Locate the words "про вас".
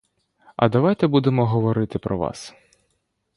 1.99-2.53